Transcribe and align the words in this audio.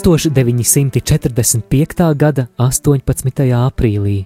1945. 0.00 2.16
gada 2.16 2.48
18. 2.56 3.52
aprīlī. 3.52 4.24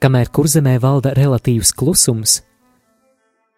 Kamēr 0.00 0.28
kurzemē 0.28 0.80
valda 0.80 1.14
relatīvs 1.16 1.72
klusums, 1.72 2.42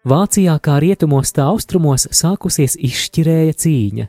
Vācijā 0.03 0.59
kā 0.59 0.81
rietumos 0.83 1.31
tā 1.31 1.45
austrumos 1.47 2.03
sākusies 2.11 2.75
izšķirēja 2.75 3.53
cīņa. 3.63 4.07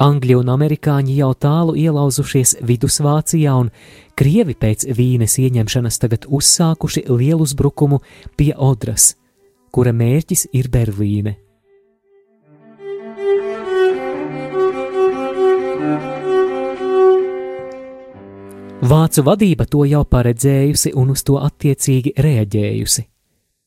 Angļi 0.00 0.34
un 0.36 0.48
amerikāņi 0.52 1.16
jau 1.20 1.32
tālu 1.36 1.76
ielauzušies 1.76 2.56
Vidusvācijā, 2.64 3.52
un 3.56 3.70
krievi 4.16 4.54
pēc 4.56 4.86
vīnes 4.96 5.38
ieņemšanas 5.40 5.98
tagad 6.00 6.24
uzsākuši 6.28 7.04
lielu 7.08 7.42
uzbrukumu 7.44 8.00
pie 8.36 8.52
Odras, 8.56 9.16
kura 9.72 9.92
mērķis 9.92 10.48
ir 10.52 10.68
Berlīne. 10.72 11.45
Vācu 18.86 19.22
vadība 19.26 19.64
to 19.66 19.82
jau 19.88 20.04
paredzējusi 20.06 20.92
un 21.00 21.08
uz 21.10 21.24
to 21.26 21.40
attiecīgi 21.42 22.12
reaģējusi. 22.22 23.02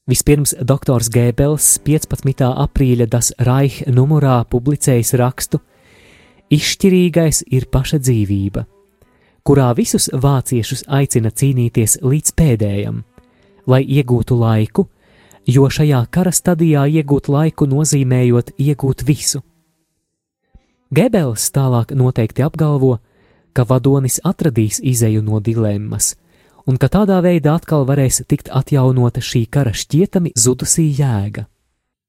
Vispirms 0.07 0.53
doktors 0.63 1.09
Gēbels 1.11 1.65
15. 1.83 2.45
aprīļa 2.63 3.07
Das 3.11 3.33
Reich 3.35 3.81
numurā 3.91 4.37
publicējis 4.47 5.11
rakstu 5.19 5.59
Izšķirīgais 6.55 7.41
ir 7.51 7.67
paša 7.73 7.99
dzīvība, 7.99 8.63
kurā 9.43 9.73
visus 9.75 10.07
vāciešus 10.13 10.85
aicina 10.87 11.33
cīnīties 11.35 11.97
līdz 12.05 12.33
pēdējam, 12.39 13.03
lai 13.67 13.81
iegūtu 13.83 14.39
laiku, 14.39 14.87
jo 15.43 15.67
šajā 15.67 16.05
kara 16.15 16.31
stadijā 16.31 16.87
iegūt 16.87 17.27
laiku 17.27 17.67
nozīmējot 17.67 18.55
iegūt 18.55 19.03
visu. 19.03 19.43
Gebels 20.95 21.51
tālāk 21.51 21.91
noteikti 21.91 22.47
apgalvo, 22.47 22.95
ka 23.01 23.08
vadonis 23.67 24.19
atradīs 24.23 24.79
izēju 24.83 25.21
no 25.25 25.39
dilemmas, 25.43 26.15
un 26.67 26.77
ka 26.77 26.89
tādā 26.91 27.19
veidā 27.25 27.55
atkal 27.57 27.85
varēs 27.87 28.21
tikt 28.29 28.51
atjaunota 28.53 29.23
šī 29.23 29.45
kara 29.51 29.73
šķietami 29.73 30.33
zudusī 30.37 30.89
jēga. 30.99 31.47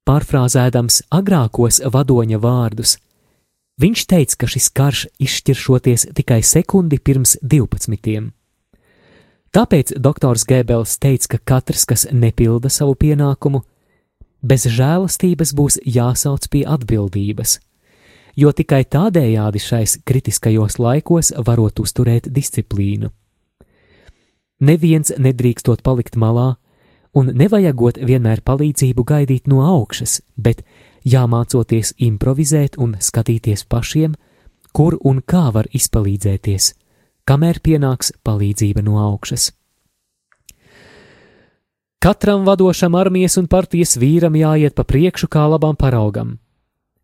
Pārfrāzēdams 0.09 1.05
agrākos 1.15 1.81
vadoņa 1.84 2.41
vārdus, 2.43 2.97
viņš 3.81 4.05
teica, 4.11 4.37
ka 4.41 4.51
šis 4.51 4.69
karš 4.75 5.06
izšķiršoties 5.23 6.09
tikai 6.17 6.43
sekundi 6.43 6.98
pirms 6.98 7.37
12. 7.43 8.31
Tāpēc 9.50 9.97
doktors 9.99 10.44
Gēbels 10.47 10.99
teica, 11.03 11.34
ka 11.34 11.38
katrs, 11.55 11.87
kas 11.87 12.06
nepilda 12.12 12.71
savu 12.71 12.94
pienākumu, 12.94 13.65
bez 14.43 14.69
žēlastības 14.71 15.55
būs 15.56 15.81
jāsauc 15.84 16.47
pie 16.53 16.62
atbildības 16.67 17.59
jo 18.37 18.53
tikai 18.53 18.85
tādējādi 18.85 19.63
šais 19.63 19.99
kritiskajos 20.05 20.79
laikos 20.79 21.33
varot 21.47 21.81
uzturēt 21.81 22.29
disciplīnu. 22.31 23.11
Neviens 24.61 25.13
nedrīkstot 25.17 25.83
palikt 25.83 26.17
malā, 26.21 26.57
un 27.17 27.33
nevajagot 27.35 27.99
vienmēr 28.07 28.43
palīdzību 28.45 29.05
gaidīt 29.05 29.49
no 29.49 29.63
augšas, 29.65 30.21
bet 30.37 30.63
jāmācoties 31.05 31.95
improvizēt 31.99 32.77
un 32.79 32.97
skatīties 33.01 33.65
pašiem, 33.65 34.15
kur 34.73 34.99
un 35.01 35.23
kā 35.27 35.49
var 35.55 35.67
izpalīdzēties, 35.73 36.75
kamēr 37.27 37.62
pienāks 37.65 38.12
palīdzība 38.25 38.85
no 38.85 39.01
augšas. 39.01 39.51
Katram 42.01 42.47
vadošam 42.47 42.95
armijas 42.97 43.37
un 43.37 43.49
partijas 43.49 43.99
vīram 44.01 44.37
jāiet 44.39 44.73
pa 44.77 44.87
priekšu 44.89 45.29
kā 45.29 45.43
labam 45.51 45.77
paraugam, 45.77 46.39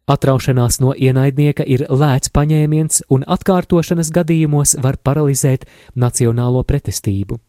Atraušanās 0.06 0.78
no 0.78 0.92
ienaidnieka 0.94 1.64
ir 1.66 1.82
lēts 1.90 2.30
paņēmiens 2.30 3.00
un 3.10 3.24
atkārtošanas 3.26 4.12
gadījumos 4.14 4.76
var 4.78 5.00
paralizēt 5.02 5.66
nacionālo 5.98 6.62
pretestību. 6.62 7.40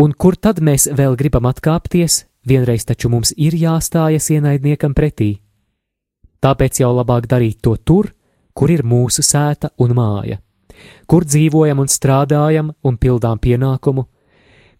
Un 0.00 0.16
kur 0.16 0.38
tad 0.40 0.62
mēs 0.64 0.88
vēl 0.88 1.18
gribam 1.20 1.50
atkāpties, 1.52 2.24
vienreiz 2.48 2.88
taču 2.88 3.12
mums 3.12 3.34
ir 3.36 3.52
jāstājas 3.60 4.30
ienaidniekam 4.32 4.96
pretī. 4.96 5.34
Tāpēc 6.40 6.80
jau 6.80 6.94
labāk 6.96 7.28
darīt 7.28 7.60
to 7.60 7.76
tur, 7.76 8.12
kur 8.56 8.72
ir 8.72 8.80
mūsu 8.80 9.20
sēta 9.20 9.74
un 9.76 9.92
māja, 9.96 10.40
kur 11.04 11.28
dzīvojam 11.28 11.84
un 11.84 11.92
strādājam 11.92 12.72
un 12.80 12.96
pildām 12.96 13.36
pienākumu, 13.36 14.08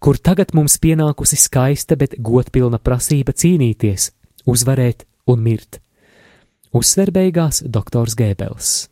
kur 0.00 0.16
tagad 0.16 0.56
mums 0.56 0.80
pienākusi 0.80 1.36
skaista, 1.36 1.96
bet 1.96 2.16
godpilna 2.16 2.80
prasība 2.80 3.36
cīnīties, 3.36 4.14
uzvarēt 4.48 5.04
un 5.28 5.44
mirt 5.44 5.82
uzsver 6.76 7.08
beigās 7.14 7.62
doktors 7.64 8.14
Gēbels. 8.18 8.88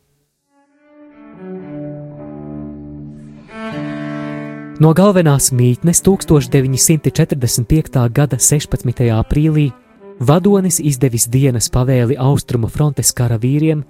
No 4.75 4.89
galvenās 4.91 5.53
mītnes 5.55 6.01
1945. 6.03 8.11
gada 8.11 8.35
16. 8.37 9.07
aprīlī 9.15 9.71
vadonis 10.19 10.83
izdevis 10.83 11.31
dienas 11.31 11.71
pavēli 11.71 12.19
austrumu 12.19 12.67
frontes 12.67 13.15
karavīriem, 13.15 13.87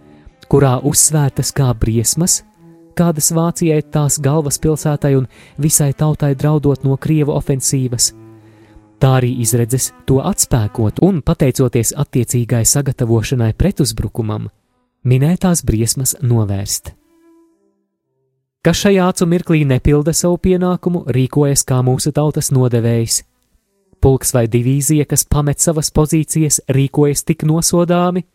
kurā 0.51 0.75
uzsvērtas 0.85 1.49
kā 1.57 1.73
briesmas, 1.73 2.43
kādas 2.97 3.31
Vācijai 3.33 3.81
tās 3.81 4.19
galvaspilsētai 4.21 5.15
un 5.17 5.25
visai 5.57 5.93
tautai 5.97 6.35
draudot 6.37 6.85
no 6.85 6.97
Krievu 7.01 7.33
ofensīvas– 7.39 8.13
Tā 9.05 9.19
arī 9.19 9.35
izredzes 9.37 9.91
to 10.09 10.15
atspēkot 10.25 10.97
un, 11.05 11.19
pateicoties 11.21 11.91
attiecīgai 12.01 12.63
sagatavošanai 12.65 13.51
pretuzbrukumam, 13.53 14.47
minētās 15.05 15.61
briesmas 15.61 16.15
novērst. 16.25 16.89
Kas 18.65 18.79
šajā 18.81 19.03
acu 19.05 19.27
mirklī 19.29 19.59
nepilda 19.69 20.09
savu 20.09 20.39
pienākumu, 20.47 21.03
rīkojas 21.13 21.61
kā 21.69 21.83
mūsu 21.85 22.15
tautas 22.17 22.49
nodevējs. 22.49 23.19
Pulks 24.01 24.33
vai 24.33 24.47
divīzija, 24.49 25.05
kas 25.05 25.27
pamet 25.29 25.61
savas 25.61 25.93
pozīcijas, 25.93 26.63
rīkojas 26.65 27.21
tik 27.29 27.45
nosodāmi, 27.45 28.25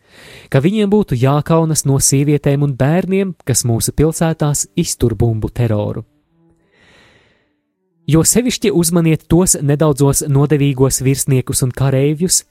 ka 0.47 0.63
viņiem 0.63 0.87
būtu 0.87 1.19
jākaunas 1.19 1.83
no 1.83 1.99
sievietēm 1.99 2.63
un 2.63 2.79
bērniem, 2.79 3.35
kas 3.43 3.67
mūsu 3.67 3.91
pilsētās 3.91 4.69
iztur 4.79 5.19
bumbu 5.19 5.51
teroru 5.51 6.07
jo 8.07 8.23
sevišķi 8.25 8.71
uzmaniet 8.71 9.27
tos 9.29 9.57
nedaudzos 9.61 10.23
nodevīgos 10.29 11.01
virsniekus 11.05 11.63
un 11.65 11.71
kareivjus, 11.75 12.43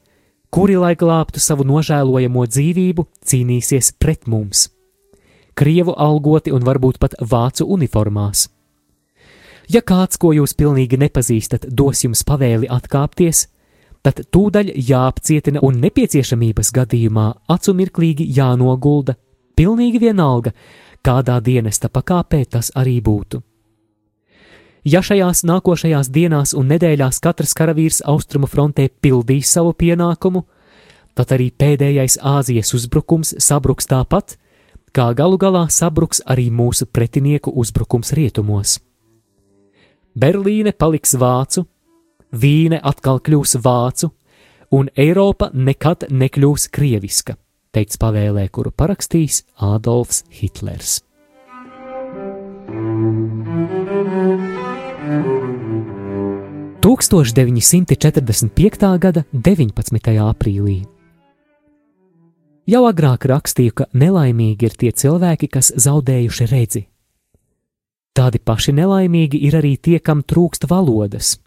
kuri, 0.50 0.76
lai 0.76 0.94
glābtu 0.98 1.40
savu 1.42 1.66
nožēlojamo 1.66 2.46
dzīvību, 2.46 3.06
cīnīsies 3.26 3.94
pret 3.98 4.26
mums. 4.26 4.68
Krievu 5.54 5.94
algoti 5.96 6.52
un 6.54 6.64
varbūt 6.64 6.98
pat 7.02 7.16
vācu 7.20 7.66
uniformās. 7.66 8.48
Ja 9.70 9.82
kāds, 9.86 10.18
ko 10.18 10.32
jūs 10.34 10.56
pilnīgi 10.58 10.98
nepazīstat, 10.98 11.68
dos 11.70 12.02
jums 12.02 12.24
pavēli 12.26 12.66
atkāpties, 12.70 13.44
tad 14.02 14.24
tūdaļ 14.32 14.72
jāapcietina 14.74 15.62
un 15.62 15.78
nepieciešamības 15.84 16.72
gadījumā 16.74 17.26
acu 17.54 17.74
mirklīgi 17.78 18.26
jānogulda, 18.38 19.14
pilnīgi 19.54 20.00
vienalga, 20.02 20.54
kādā 21.06 21.38
dienesta 21.44 21.92
pakāpē 21.92 22.42
tas 22.50 22.72
arī 22.74 22.98
būtu. 23.04 23.42
Ja 24.84 25.02
šajās 25.04 25.42
nākošajās 25.44 26.08
dienās 26.08 26.54
un 26.56 26.70
nedēļās 26.72 27.20
katrs 27.20 27.52
karavīrs 27.56 28.00
austrumu 28.08 28.48
frontē 28.48 28.88
pildīs 28.88 29.50
savu 29.52 29.74
pienākumu, 29.76 30.46
tad 31.14 31.34
arī 31.36 31.50
pēdējais 31.52 32.16
Āzijas 32.24 32.72
uzbrukums 32.78 33.34
sabruks 33.44 33.90
tāpat, 33.90 34.38
kā 34.96 35.10
galu 35.14 35.36
galā 35.36 35.66
sabruks 35.68 36.22
arī 36.24 36.48
mūsu 36.48 36.88
pretinieku 36.88 37.52
uzbrukums 37.52 38.14
rietumos. 38.16 38.78
Berlīne 40.16 40.72
paliks 40.72 41.14
vācu, 41.14 41.66
Vīne 42.30 42.78
atkal 42.82 43.18
kļūs 43.20 43.56
vācu, 43.58 44.12
un 44.70 44.88
Eiropa 44.96 45.50
nekad 45.52 46.06
nekļūs 46.10 46.68
krieviska. 46.70 47.36
teikts 47.70 47.98
pavēlē, 47.98 48.48
kuru 48.48 48.70
parakstīs 48.70 49.44
Ādolfs 49.58 50.24
Hitlers. 50.30 51.02
Tūkstoš 52.70 53.29
945. 57.00 58.98
gada 58.98 59.24
19. 59.32 60.16
aprīlī. 60.20 60.84
Jau 62.68 62.82
agrāk 62.86 63.24
rakstīju, 63.26 63.72
ka 63.74 63.86
nelaimīgi 63.96 64.68
ir 64.68 64.76
tie 64.78 64.92
cilvēki, 64.92 65.48
kas 65.48 65.72
zaudējuši 65.80 66.48
redzi. 66.50 66.82
Tādi 68.12 68.38
paši 68.38 68.74
nelaimīgi 68.76 69.40
ir 69.48 69.56
arī 69.58 69.76
tie, 69.80 69.98
kam 69.98 70.20
trūkst 70.22 70.68
valodas. 70.70 71.38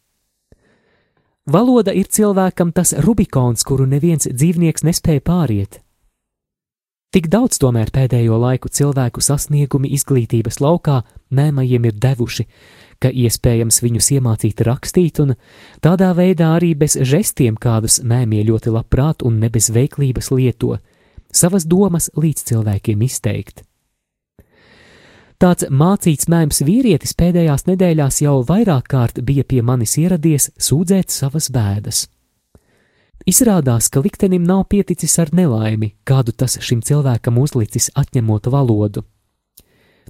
Valoda 1.46 1.94
ir 1.94 2.08
cilvēkam 2.08 2.72
tas 2.74 2.96
Rubikons, 3.06 3.64
kuru 3.68 3.86
neviens 3.86 4.26
dzīvnieks 4.26 4.86
nespēja 4.88 5.22
pāriet. 5.22 5.82
Tik 7.14 7.28
daudz 7.30 7.60
tomēr 7.62 7.92
pēdējo 7.94 8.40
laiku 8.42 8.72
cilvēku 8.74 9.22
sasniegumi 9.22 9.92
izglītības 9.94 10.58
laukā 10.64 11.04
mēmajiem 11.30 11.84
ir 11.92 12.00
devuši, 12.02 12.48
ka 13.04 13.12
iespējams 13.12 13.82
viņus 13.84 14.10
iemācīt 14.18 14.64
rakstīt, 14.68 15.20
un 15.20 15.36
tādā 15.84 16.14
veidā 16.18 16.54
arī 16.56 16.72
bez 16.80 16.96
žestiem 16.96 17.60
kādus 17.60 18.00
mēmie 18.04 18.46
ļoti 18.48 18.74
labprāt 18.74 19.28
un 19.28 19.42
ne 19.44 19.52
bez 19.52 19.70
veiklības 19.76 20.32
lieto, 20.32 20.78
savas 21.34 21.68
domas 21.68 22.10
līdz 22.16 22.48
cilvēkiem 22.54 23.06
izteikt. 23.06 23.66
Tāds 25.44 25.68
mācīts 25.68 26.30
mēms 26.32 26.62
vīrietis 26.64 27.18
pēdējās 27.20 27.66
nedēļās 27.68 28.22
jau 28.24 28.38
vairāk 28.48 28.88
kārt 28.94 29.20
bija 29.28 29.44
pie 29.44 29.60
manis 29.66 29.98
ieradies 30.00 30.54
sūdzēt 30.56 31.12
savas 31.12 31.50
bēdas. 31.52 32.06
Izrādās, 33.28 33.90
ka 33.92 34.00
liktenim 34.04 34.44
nav 34.48 34.66
pieticis 34.72 35.18
ar 35.20 35.34
nelaimi, 35.36 35.94
kādu 36.08 36.32
tas 36.32 36.58
šim 36.64 36.80
cilvēkam 36.84 37.40
uzlicis 37.44 37.90
atņemot 37.96 38.48
valodu. 38.52 39.04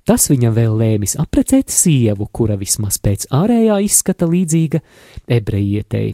Tas 0.04 0.28
viņam 0.28 0.56
vēl 0.56 0.74
lēmis 0.80 1.16
aprecēt 1.20 1.72
sievu, 1.72 2.28
kura 2.28 2.58
vismaz 2.60 2.98
pēc 3.00 3.30
ārējā 3.32 3.78
izskata 3.86 4.28
līdzīga 4.28 4.82
ebrejietei. 5.32 6.12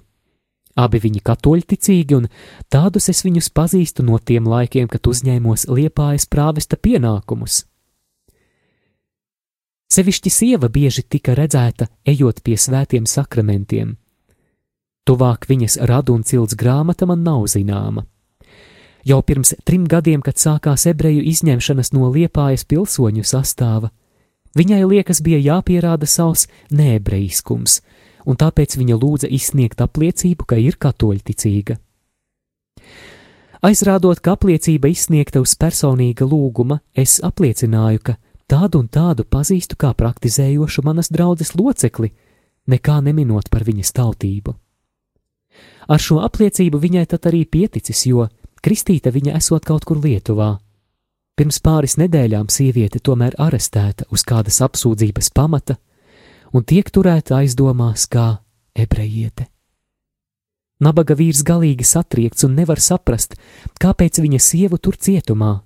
Abi 0.79 0.99
viņi 1.01 1.23
katoļticīgi, 1.25 2.15
un 2.15 2.27
tādus 2.71 3.09
es 3.11 3.23
viņus 3.25 3.49
pazīstu 3.49 4.05
no 4.05 4.19
tiem 4.21 4.45
laikiem, 4.47 4.87
kad 4.87 5.09
uzņēmos 5.09 5.65
liepājas 5.73 6.29
prāvesta 6.29 6.77
pienākumus. 6.77 7.63
Sevišķi 9.89 10.29
sieva 10.29 10.69
bieži 10.69 11.01
tika 11.09 11.33
redzēta, 11.33 11.89
ejot 12.05 12.43
pie 12.45 12.59
svētiem 12.61 13.09
sakramentiem. 13.09 13.95
Tuvāk 15.09 15.49
viņas 15.49 15.79
radu 15.89 16.13
un 16.13 16.21
cilts 16.21 16.53
grāmata 16.53 17.07
man 17.09 17.25
nav 17.25 17.47
zināma. 17.49 18.05
Jau 19.07 19.21
pirms 19.23 19.53
trim 19.63 19.85
gadiem, 19.87 20.21
kad 20.21 20.37
sākās 20.37 20.85
ebreju 20.89 21.23
izņemšanas 21.31 21.93
no 21.95 22.09
liepājas 22.11 22.65
pilsoņu 22.67 23.23
sastāva, 23.23 23.91
viņai 24.59 24.81
liekas 24.85 25.21
bija 25.23 25.39
jāpierāda 25.39 26.07
savs 26.09 26.47
neebrejiskums, 26.71 27.79
un 28.27 28.39
tāpēc 28.39 28.75
viņa 28.79 28.97
lūdza 28.99 29.29
izsniegt 29.31 29.81
apliecību, 29.81 30.45
ka 30.45 30.59
ir 30.59 30.75
katoļticīga. 30.75 31.79
Aizrādot, 33.63 34.21
ka 34.23 34.37
apliecība 34.37 34.87
izsniegta 34.91 35.41
uz 35.43 35.55
personīga 35.59 36.27
lūguma, 36.27 36.79
es 36.95 37.19
apliecināju, 37.23 38.03
ka 38.03 38.15
Tādu 38.49 38.79
un 38.81 38.87
tādu 38.89 39.27
pazīstu 39.29 39.77
kā 39.77 39.91
praktizējošu 39.93 40.81
manas 40.81 41.11
draudzes 41.13 41.51
locekli, 41.53 42.09
nekā 42.65 42.95
neminot 43.05 43.51
par 43.53 43.61
viņas 43.67 43.93
tautību. 43.93 44.55
Ar 45.85 46.01
šo 46.01 46.17
apliecību 46.25 46.79
viņai 46.81 47.03
tad 47.11 47.27
arī 47.29 47.43
pieticis, 47.45 48.07
jo 48.09 48.25
kristīta 48.63 49.13
viņa 49.15 49.35
esot 49.39 49.65
kaut 49.65 49.85
kur 49.85 50.01
Lietuvā. 50.03 50.57
Pirms 51.39 51.61
pāris 51.63 51.95
nedēļām 52.01 52.49
sieviete 52.51 52.99
tomēr 52.99 53.37
arestēta 53.39 54.09
uz 54.11 54.25
kādas 54.27 54.59
apsūdzības 54.65 55.31
pamata 55.35 55.77
un 56.53 56.65
tiek 56.65 56.89
turēta 56.91 57.39
aizdomās 57.39 58.07
kā 58.11 58.41
ebrejiete. 58.75 59.47
Nabaga 60.79 61.15
vīrs 61.15 61.43
galīgi 61.43 61.83
satriekts 61.83 62.45
un 62.47 62.55
nevar 62.55 62.79
saprast, 62.79 63.35
kāpēc 63.79 64.21
viņa 64.23 64.39
sievu 64.39 64.79
tur 64.79 64.95
cietumā, 64.95 65.57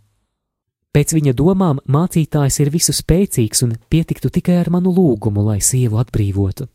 Pēc 0.93 1.15
viņa 1.17 1.31
domām 1.33 1.79
mācītājs 1.89 2.59
ir 2.61 2.69
visu 2.69 2.93
spēcīgs 2.93 3.63
un 3.65 3.71
pietiktu 3.89 4.29
tikai 4.29 4.59
ar 4.61 4.69
manu 4.69 4.91
lūgumu, 4.93 5.41
lai 5.47 5.57
sievu 5.57 5.97
atbrīvotu. 5.97 6.67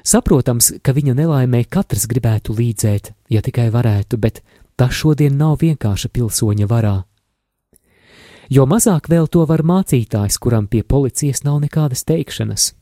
Saprotams, 0.00 0.70
ka 0.80 0.94
viņa 0.96 1.12
nelaimē 1.18 1.60
katrs 1.68 2.06
gribētu 2.08 2.56
līdzēt, 2.56 3.10
ja 3.28 3.42
tikai 3.44 3.66
varētu, 3.74 4.16
bet 4.16 4.40
tas 4.80 4.96
šodien 4.96 5.36
nav 5.36 5.58
vienkārša 5.60 6.08
pilsoņa 6.08 6.66
varā. 6.68 6.96
Jo 8.48 8.64
mazāk 8.64 9.10
vēl 9.12 9.28
to 9.28 9.44
var 9.44 9.60
mācītājs, 9.60 10.40
kuram 10.40 10.70
pie 10.72 10.80
policijas 10.82 11.44
nav 11.44 11.60
nekādas 11.60 12.06
teikšanas. 12.08 12.72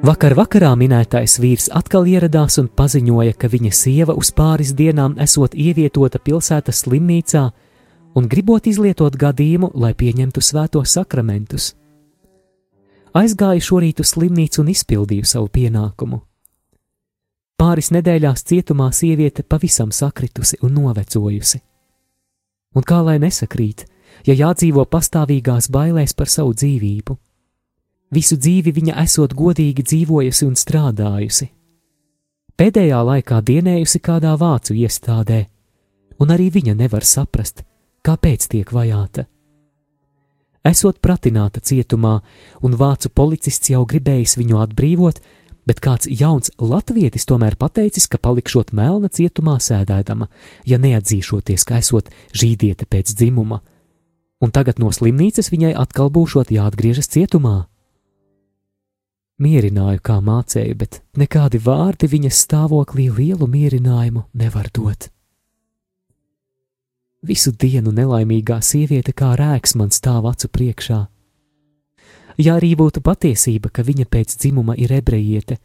Vakar 0.00 0.32
vakarā 0.32 0.72
minētais 0.80 1.36
vīrs 1.44 1.68
atkal 1.76 2.08
ieradās 2.08 2.56
un 2.62 2.72
paziņoja, 2.72 3.36
ka 3.36 3.52
viņa 3.52 3.76
sieva 3.76 4.16
uz 4.16 4.32
pāris 4.32 4.72
dienām 4.72 5.20
esot 5.20 5.52
ievietota 5.52 6.18
pilsētas 6.24 6.86
slimnīcā 6.86 7.50
un 8.14 8.26
gribot 8.28 8.66
izlietot 8.66 9.16
gadījumu, 9.16 9.70
lai 9.74 9.92
pieņemtu 9.94 10.42
svētos 10.42 10.96
sakramentus. 10.96 11.74
Aizgāju 13.14 13.62
šorīt 13.62 14.00
uz 14.02 14.12
slimnīcu 14.14 14.62
un 14.62 14.70
izpildīju 14.70 15.26
savu 15.26 15.48
pienākumu. 15.50 16.20
Pāris 17.60 17.90
nedēļās 17.92 18.44
cietumā 18.46 18.88
sieviete 18.94 19.42
pavisam 19.42 19.90
sakritusi 19.92 20.60
un 20.62 20.78
novecojusi. 20.78 21.60
Un 22.74 22.86
kā 22.86 23.00
lai 23.02 23.18
nesakrīt, 23.20 23.84
ja 24.26 24.36
jādzīvo 24.38 24.86
pastāvīgās 24.86 25.68
bailēs 25.74 26.14
par 26.14 26.30
savu 26.30 26.54
dzīvību? 26.54 27.16
Visu 28.14 28.38
dzīvi 28.38 28.72
viņa 28.74 28.94
esot 29.02 29.34
godīgi 29.38 29.84
dzīvojusi 29.86 30.46
un 30.46 30.54
strādājusi. 30.58 31.50
Pēdējā 32.58 33.02
laikā 33.06 33.40
dienējusi 33.42 34.00
kādā 34.04 34.36
vācu 34.38 34.74
iestādē, 34.76 35.44
un 36.20 36.32
arī 36.34 36.50
viņa 36.52 36.74
nevar 36.76 37.06
saprast, 37.06 37.62
kāpēc 38.06 38.48
tiek 38.52 38.72
vajāta. 38.72 39.26
Esot 40.66 41.00
pratināta 41.00 41.62
cietumā, 41.64 42.20
un 42.60 42.76
vācu 42.76 43.08
policists 43.08 43.70
jau 43.72 43.86
gribējis 43.88 44.36
viņu 44.36 44.58
atbrīvot, 44.60 45.20
bet 45.64 45.80
kāds 45.80 46.08
jauns 46.10 46.52
latvietis 46.60 47.24
tomēr 47.28 47.56
pateicis, 47.56 48.08
ka 48.10 48.20
palikšot 48.20 48.74
melna 48.76 49.08
cietumā 49.08 49.56
sēdēdama, 49.56 50.28
ja 50.68 50.76
neatzīšoties, 50.82 51.64
ka 51.64 51.80
esot 51.80 52.10
žīdiete 52.36 52.88
pēc 52.90 53.14
dzimuma, 53.16 53.62
un 54.40 54.52
tagad 54.52 54.80
no 54.82 54.92
slimnīcas 54.92 55.52
viņai 55.52 55.72
atkal 55.78 56.12
būšot 56.12 56.52
jāatgriežas 56.52 57.08
cietumā. 57.12 57.70
Mierināju, 59.40 60.02
kā 60.04 60.18
mācēju, 60.20 60.76
bet 60.76 61.00
nekādi 61.16 61.62
vārdi 61.64 62.10
viņas 62.12 62.42
stāvoklī 62.44 63.08
lielu 63.08 63.48
mierinājumu 63.48 64.26
nevar 64.36 64.68
dot. 64.76 65.08
Visu 67.20 67.52
dienu 67.52 67.92
nelaimīgā 67.92 68.60
sieviete 68.64 69.12
kā 69.12 69.34
rēks 69.36 69.76
man 69.76 69.92
stāv 69.92 70.28
acu 70.30 70.48
priekšā. 70.48 71.00
Ja 72.40 72.56
arī 72.56 72.72
būtu 72.78 73.02
patiesība, 73.04 73.68
ka 73.68 73.84
viņa 73.84 74.06
pēc 74.08 74.36
dzimuma 74.40 74.76
ir 74.80 74.92
ebrejiete 74.96 75.58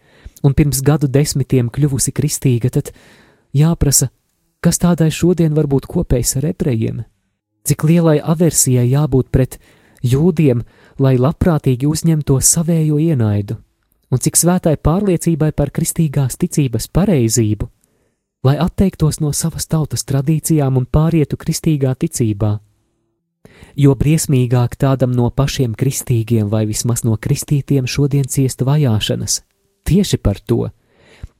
un 0.43 0.53
pirms 0.53 0.81
gadu 0.83 1.07
desmitiem 1.07 1.69
kļuvusi 1.71 2.11
kristīga, 2.11 2.69
tad 2.69 2.91
jāprasa, 3.55 4.09
kas 4.59 4.81
tādai 4.83 5.11
šodien 5.11 5.55
var 5.55 5.69
būt 5.71 5.87
kopējs 5.87 6.35
ar 6.41 6.49
ebrejiem? 6.51 7.05
Cik 7.65 7.87
lielai 7.87 8.19
aversijai 8.19 8.89
jābūt 8.91 9.31
pret 9.31 9.59
jūdiem, 10.03 10.65
lai 10.99 11.15
labprātīgi 11.17 11.87
uzņemto 11.87 12.41
savējo 12.43 12.99
ienaidu? 12.99 13.61
un 14.11 14.21
cik 14.21 14.37
svētai 14.39 14.77
pārliecībai 14.79 15.51
par 15.55 15.71
kristīgās 15.75 16.37
ticības 16.39 16.87
pareizību, 16.93 17.67
lai 18.45 18.55
atteiktos 18.61 19.19
no 19.23 19.31
savas 19.33 19.65
tautas 19.67 20.05
tradīcijām 20.05 20.77
un 20.77 20.85
pārietu 20.85 21.37
kristīgā 21.41 21.95
ticībā. 21.97 22.51
Jo 23.75 23.95
briesmīgāk 23.97 24.77
tādam 24.79 25.11
no 25.17 25.29
pašiem 25.29 25.75
kristīgiem 25.75 26.49
vai 26.53 26.65
vismaz 26.69 27.03
no 27.07 27.17
kristītiem 27.17 27.87
šodien 27.89 28.27
ciest 28.29 28.61
vajāšanas, 28.65 29.41
tieši 29.89 30.17
par 30.17 30.39
to, 30.39 30.69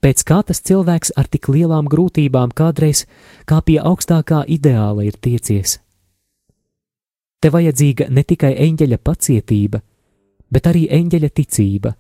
pēc 0.02 0.24
kā 0.28 0.42
tas 0.48 0.62
cilvēks 0.62 1.14
ar 1.16 1.30
tik 1.32 1.50
lielām 1.50 1.90
grūtībām 1.92 2.54
kādreiz 2.58 3.06
kā 3.46 3.62
pie 3.62 3.80
augstākā 3.80 4.44
ideāla 4.58 5.06
ir 5.06 5.20
tiecies. 5.22 5.80
Te 7.40 7.52
vajadzīga 7.54 8.10
ne 8.10 8.24
tikai 8.24 8.56
eņģeļa 8.66 8.98
pacietība, 8.98 9.82
bet 10.50 10.74
arī 10.74 10.88
eņģeļa 11.00 11.30
ticība 11.30 11.94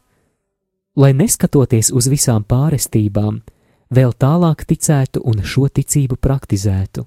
lai 0.95 1.11
neskatoties 1.13 1.91
uz 1.91 2.07
visām 2.11 2.43
pārestībām, 2.47 3.41
vēl 3.89 4.13
tālāk 4.13 4.65
ticētu 4.65 5.21
un 5.25 5.43
šo 5.43 5.67
ticību 5.69 6.17
praktizētu. 6.21 7.05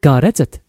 Kā 0.00 0.20
redzat, 0.24 0.60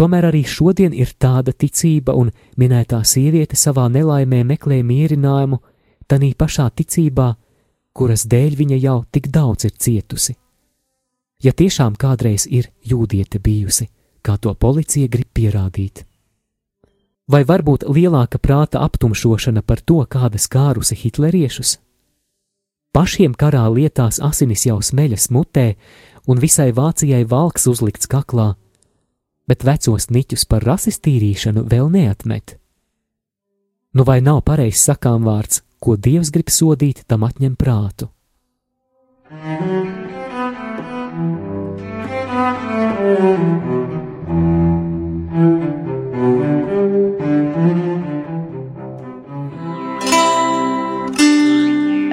Tomēr 0.00 0.30
arī 0.30 0.40
šodien 0.48 0.94
ir 0.96 1.10
tāda 1.20 1.52
ticība, 1.52 2.14
un 2.16 2.30
minētā 2.56 3.02
sieviete 3.04 3.56
savā 3.60 3.84
nelaimē 3.92 4.38
meklē 4.48 4.78
mierinājumu, 4.80 5.58
tanī 6.08 6.30
pašā 6.32 6.70
ticībā, 6.72 7.26
kuras 7.92 8.24
dēļ 8.24 8.56
viņa 8.56 8.78
jau 8.80 8.94
tik 9.12 9.28
daudz 9.28 9.66
ir 9.68 9.74
cietusi. 9.76 10.36
Ja 11.44 11.52
tiešām 11.52 11.98
kādreiz 12.00 12.46
ir 12.48 12.70
jūdiete 12.80 13.42
bijusi, 13.44 13.90
kā 14.24 14.38
to 14.40 14.54
policija 14.54 15.08
grib 15.12 15.28
pierādīt. 15.36 16.06
Vai 17.28 17.44
varbūt 17.44 17.84
lielāka 17.84 18.40
prāta 18.40 18.80
aptumšošana 18.80 19.60
par 19.62 19.84
to, 19.84 20.00
kāda 20.08 20.40
skārusi 20.40 20.96
hitleriešus? 20.96 21.76
Pašiem 22.90 23.36
karā 23.38 23.68
lietās 23.70 24.18
asinis 24.18 24.64
jau 24.66 24.80
smeļas 24.82 25.28
mutē, 25.30 25.76
un 26.26 26.40
visai 26.42 26.72
Vācijai 26.74 27.22
valks 27.22 27.68
uzlikts 27.70 28.10
kaklā, 28.10 28.54
bet 29.46 29.62
vecos 29.66 30.08
niķus 30.10 30.46
par 30.50 30.66
rasistīrīšanu 30.66 31.68
vēl 31.70 31.86
neatmet. 31.94 32.56
Nu 33.94 34.06
vai 34.06 34.18
nav 34.22 34.42
pareizs 34.46 34.82
sakām 34.90 35.22
vārds, 35.26 35.62
ko 35.78 35.94
Dievs 35.96 36.34
grib 36.34 36.50
sodīt, 36.50 37.06
tam 37.06 37.26
atņem 37.26 37.54
prātu? 37.58 38.10